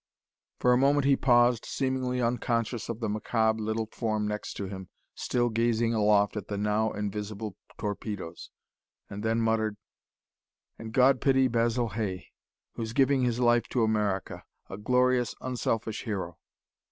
For 0.57 0.73
a 0.73 0.79
moment 0.79 1.05
he 1.05 1.15
paused, 1.15 1.63
seemingly 1.63 2.19
unconscious 2.23 2.89
of 2.89 3.01
the 3.01 3.07
macabre 3.07 3.61
little 3.61 3.85
form 3.85 4.27
next 4.27 4.53
to 4.55 4.65
him, 4.65 4.89
still 5.13 5.49
gazing 5.49 5.93
aloft 5.93 6.35
at 6.35 6.47
the 6.47 6.57
now 6.57 6.91
invisible 6.91 7.55
torpedoes, 7.77 8.49
and 9.11 9.21
then 9.21 9.41
muttered: 9.41 9.77
"And 10.79 10.91
God 10.91 11.21
pity 11.21 11.47
Basil 11.47 11.89
Hay, 11.89 12.31
who's 12.73 12.93
giving 12.93 13.21
his 13.21 13.39
life 13.39 13.67
to 13.67 13.83
America 13.83 14.43
a 14.71 14.77
glorious, 14.79 15.35
unselfish 15.39 16.01
hero. 16.05 16.39